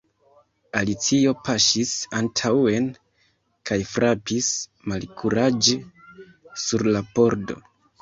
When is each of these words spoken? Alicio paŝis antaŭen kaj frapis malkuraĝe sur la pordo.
Alicio 0.79 1.33
paŝis 1.49 1.91
antaŭen 2.21 2.89
kaj 3.71 3.79
frapis 3.93 4.51
malkuraĝe 4.91 5.81
sur 6.67 6.91
la 6.95 7.09
pordo. 7.17 7.65